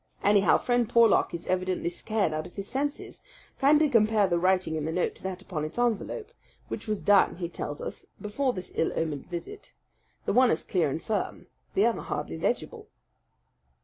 Anyhow, 0.23 0.57
Friend 0.57 0.89
Porlock 0.89 1.31
is 1.31 1.45
evidently 1.45 1.89
scared 1.91 2.33
out 2.33 2.47
of 2.47 2.55
his 2.55 2.67
senses 2.67 3.21
kindly 3.59 3.87
compare 3.87 4.25
the 4.25 4.39
writing 4.39 4.75
in 4.75 4.83
the 4.85 4.91
note 4.91 5.13
to 5.13 5.21
that 5.21 5.43
upon 5.43 5.63
its 5.63 5.77
envelope; 5.77 6.31
which 6.69 6.87
was 6.87 7.03
done, 7.03 7.35
he 7.35 7.47
tells 7.47 7.79
us, 7.81 8.07
before 8.19 8.51
this 8.51 8.71
ill 8.73 8.91
omened 8.97 9.27
visit. 9.27 9.73
The 10.25 10.33
one 10.33 10.49
is 10.49 10.63
clear 10.63 10.89
and 10.89 10.99
firm. 11.03 11.45
The 11.75 11.85
other 11.85 12.01
hardly 12.01 12.39
legible." 12.39 12.87